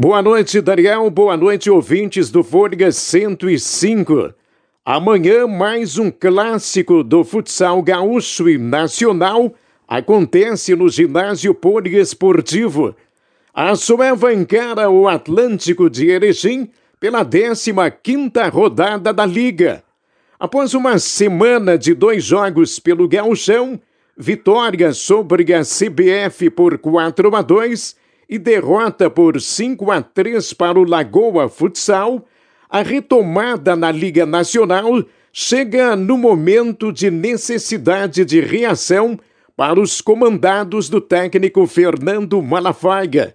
[0.00, 1.10] Boa noite, Daniel.
[1.10, 4.32] Boa noite, ouvintes do Fôrega 105.
[4.84, 9.52] Amanhã, mais um clássico do futsal gaúcho e nacional
[9.88, 12.94] acontece no ginásio poliesportivo.
[13.52, 16.70] A Sueva encara o Atlântico de Erechim
[17.00, 19.82] pela 15ª rodada da Liga.
[20.38, 23.80] Após uma semana de dois jogos pelo gauchão,
[24.16, 27.96] vitória sobre a CBF por 4 a 2
[28.28, 32.26] e derrota por 5 a 3 para o Lagoa Futsal,
[32.68, 39.18] a retomada na Liga Nacional chega no momento de necessidade de reação
[39.56, 43.34] para os comandados do técnico Fernando Malafaia.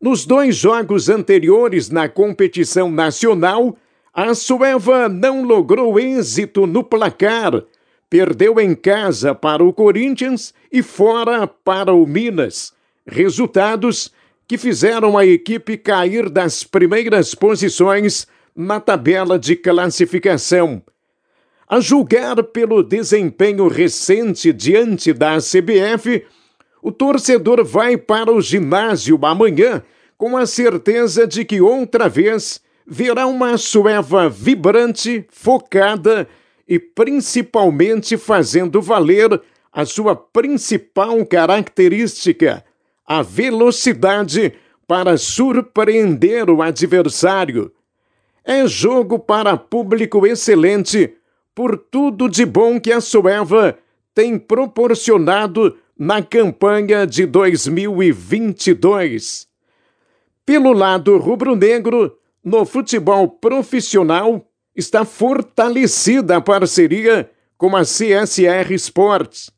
[0.00, 3.76] Nos dois jogos anteriores na competição nacional,
[4.14, 7.62] a Sueva não logrou êxito no placar.
[8.08, 12.72] Perdeu em casa para o Corinthians e fora para o Minas
[13.06, 14.12] resultados
[14.46, 20.82] que fizeram a equipe cair das primeiras posições na tabela de classificação.
[21.68, 26.24] A julgar pelo desempenho recente diante da CBF,
[26.82, 29.82] o torcedor vai para o ginásio amanhã
[30.18, 36.28] com a certeza de que outra vez verá uma sueva vibrante, focada
[36.68, 39.40] e principalmente fazendo valer
[39.72, 42.64] a sua principal característica,
[43.06, 44.52] a velocidade
[44.86, 47.72] para surpreender o adversário.
[48.44, 51.14] É jogo para público excelente
[51.54, 53.78] por tudo de bom que a Sueva
[54.14, 59.48] tem proporcionado na campanha de 2022.
[60.44, 64.44] Pelo lado rubro-negro, no futebol profissional,
[64.74, 69.52] está fortalecida a parceria com a CSR Sports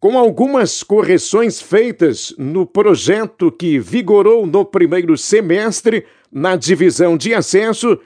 [0.00, 7.98] com algumas correções feitas no projeto que vigorou no primeiro semestre na divisão de acesso,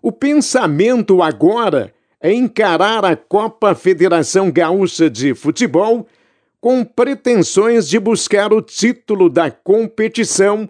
[0.00, 6.06] o pensamento agora é encarar a Copa Federação Gaúcha de Futebol
[6.60, 10.68] com pretensões de buscar o título da competição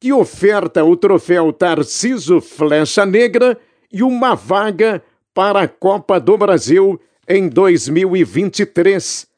[0.00, 3.58] que oferta o troféu Tarciso Flecha Negra
[3.92, 5.02] e uma vaga
[5.34, 6.98] para a Copa do Brasil
[7.28, 9.31] em 2023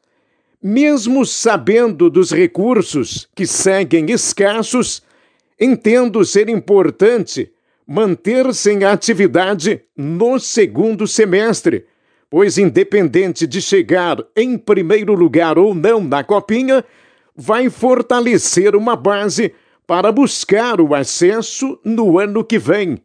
[0.67, 5.03] mesmo sabendo dos recursos que seguem escassos,
[5.61, 7.53] entendo ser importante
[7.87, 11.85] manter-se em atividade no segundo semestre,
[12.31, 16.83] pois, independente de chegar em primeiro lugar ou não na Copinha,
[17.37, 19.53] vai fortalecer uma base
[19.87, 23.03] para buscar o acesso no ano que vem.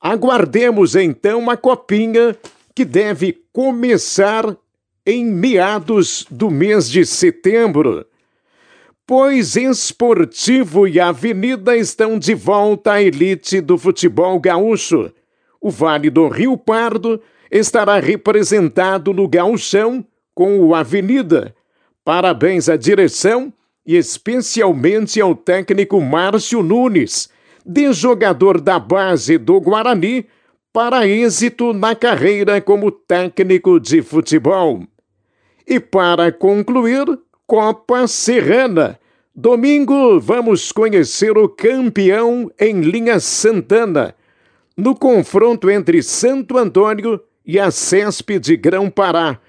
[0.00, 2.36] Aguardemos então a Copinha,
[2.74, 4.56] que deve começar
[5.06, 8.06] em meados do mês de setembro.
[9.04, 15.12] Pois Esportivo e Avenida estão de volta à elite do futebol gaúcho.
[15.60, 17.20] O Vale do Rio Pardo
[17.50, 20.04] estará representado no gauchão
[20.34, 21.54] com o Avenida.
[22.04, 23.52] Parabéns à direção
[23.84, 27.28] e especialmente ao técnico Márcio Nunes,
[27.66, 30.26] de jogador da base do Guarani,
[30.72, 34.82] para êxito na carreira como técnico de futebol.
[35.72, 37.06] E para concluir,
[37.46, 39.00] Copa Serrana.
[39.34, 44.14] Domingo vamos conhecer o campeão em linha Santana,
[44.76, 49.40] no confronto entre Santo Antônio e a CESP de Grão-Pará.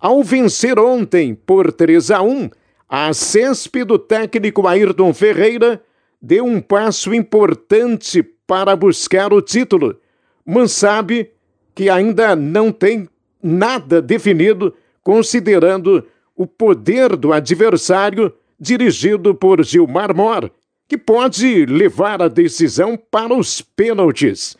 [0.00, 2.50] Ao vencer ontem por 3 a 1,
[2.88, 5.80] a CESP do técnico Ayrton Ferreira
[6.20, 9.96] deu um passo importante para buscar o título,
[10.44, 11.30] mas sabe
[11.72, 13.08] que ainda não tem
[13.40, 20.50] nada definido considerando o poder do adversário dirigido por Gilmar Mor,
[20.88, 24.56] que pode levar a decisão para os pênaltis.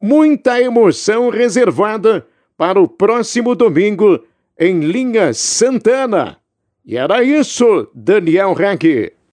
[0.00, 4.22] Muita emoção reservada para o próximo domingo
[4.58, 6.38] em linha Santana.
[6.84, 9.12] E era isso, Daniel Reck.